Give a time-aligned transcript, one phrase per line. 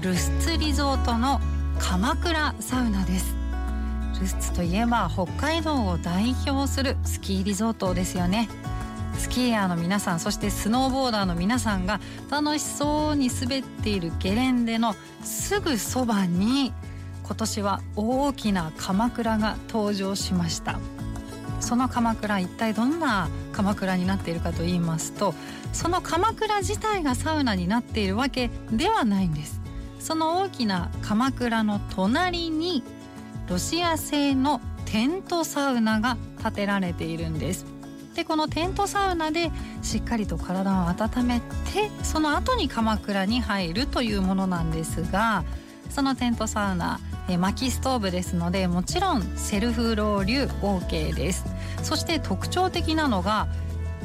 [0.00, 1.40] ルスツリゾートの
[1.78, 3.36] 鎌倉サウナです。
[4.18, 8.48] ルスツといえば北海道を代表するスキーリゾートですよね。
[9.18, 12.00] スキーヤーの皆さんそしてスノーボーダーの皆さんが
[12.30, 16.72] 楽しそうに滑っているゲレンデのすぐそばに
[17.24, 20.78] 今年は大きな鎌倉が登場しました。
[21.60, 25.34] その鎌倉一体どんな鎌倉になっているかと言いますと
[25.74, 29.59] その鎌倉自体がサウナになっているわけではないんです。
[30.00, 32.82] その大きな鎌倉の隣に
[33.48, 37.66] ロシア製のテントサウナが建てられているんです。
[38.14, 45.44] でこのテントサウナでしっかりと体を温めてその後に鎌倉に入るというものなんですが
[45.90, 46.98] そのテントサウナ
[47.28, 51.44] え薪ストーブですのでもちろんセルフロウリュ OK です。
[51.82, 53.48] そして特徴的なのが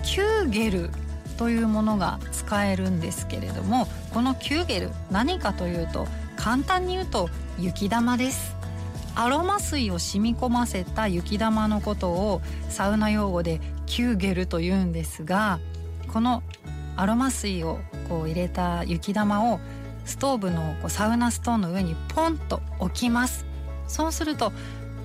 [0.03, 0.91] キューゲル
[1.37, 8.55] というものが使えるんですけれどもこのキューゲル何かというと簡単に言うと雪玉です。
[9.17, 15.59] アロマ水を染み込ませた雪玉のことをサウナ用語でキューゲルと言うんですが
[16.11, 16.43] この
[16.97, 19.61] アロマ水をこう入れた雪玉を
[20.03, 23.45] ストーブのこうサウナストーンの上にポンと置きます。
[23.87, 24.51] そうすると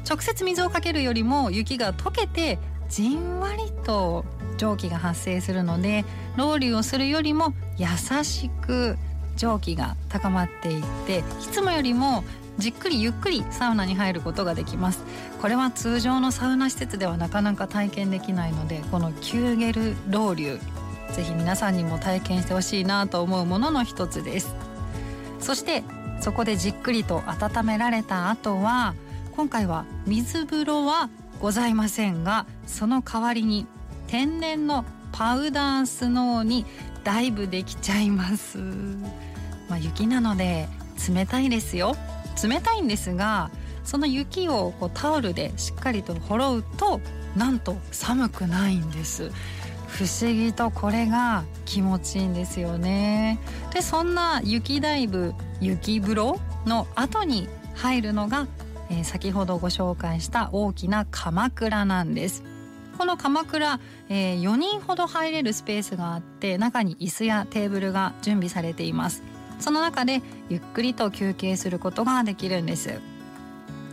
[0.09, 2.59] 直接水をかけるよりも雪が溶けて
[2.91, 4.25] じんわりと
[4.59, 6.05] 蒸気が発生するので
[6.37, 7.87] ロウリュをするよりも優
[8.25, 8.97] しく
[9.37, 12.25] 蒸気が高まっていっていつもよりも
[12.59, 15.03] じっくりゆっくりサウナに入ることができます。
[15.41, 20.61] これは通常のサウナ施設ではなかなか体験できないのでこのキューゲルロウリュ
[21.15, 24.55] ぜひ皆さんにも体験してほしいなと思うものの一つです。
[25.39, 25.85] そして
[26.21, 28.95] そこでじっくりと温められた後は
[29.37, 31.09] 今回は水風呂は
[31.41, 33.67] ございませんがその代わりに
[34.07, 36.67] 天然のパウダースノーに
[37.03, 40.69] ダイブできちゃいます、まあ、雪なので
[41.09, 41.97] 冷たいですよ。
[42.43, 43.51] 冷たいんですが
[43.85, 47.01] その雪をこうタオルでしっかりとほろうと
[47.37, 49.31] なんと寒くないんです。
[49.89, 53.39] 不思議とこれが気持ちいいんですよね。
[53.73, 58.47] でそんな雪ダイブ雪風呂の後に入るのが、
[58.91, 62.43] えー、先ほどご紹介した大きな鎌倉なんです。
[62.99, 63.81] この鎌倉、
[64.11, 69.23] えー、4人ほど入れるスペースがあって中に椅子やテーブルが準備されています。
[69.59, 73.01] その中でゆっくりと休憩することができるんです。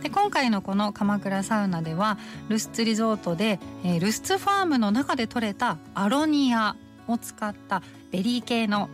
[0.02, 6.76] で今回のこの鎌倉サウナではルスツリゾートで、えー、ルスツファームの中で採れたアロニア
[7.06, 8.90] を使ったベリー系の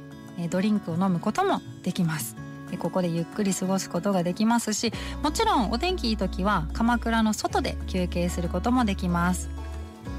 [0.50, 2.43] ドリンクを飲むこともできます。
[2.76, 4.92] ここでゆっくり過ごすことができますし
[5.22, 9.50] もちろんお天気いい時はかまくらの外で休憩することもできます。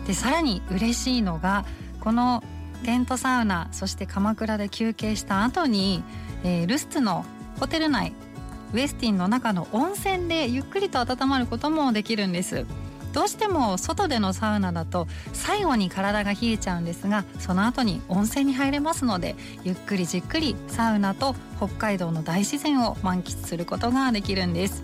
[0.08, 1.66] でさらに嬉しいのが
[2.00, 2.44] この
[2.84, 6.04] テントサウナそしてかまくらで休憩した後に、
[6.44, 7.26] えー、ルスツの
[7.60, 8.14] ホテル内
[8.74, 12.66] ウエスティンの中の温泉でゆっくりと温まることもできるんです。
[13.16, 24.84] どうしても外でのサウナだと最後に体が冷えちゃうんですがその後に温泉に入れますのでゆっくりじっくりサウナと北海道の大自然を満喫することができるんです。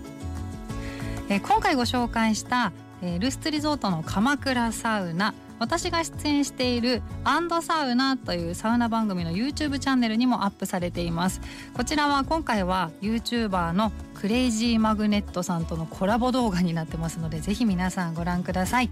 [1.28, 2.72] え今回ご紹介した
[3.02, 5.34] えルスツリゾートの鎌倉サウナ。
[5.58, 11.40] 私が出演しているアンドサウナというサウナ番組の YouTube チャンネルにもアップされています。
[11.74, 18.90] こちらは今回は YouTuber のクレイジーマグネットさんとのコラボ動画になってますのでぜひ皆さんご覧ください。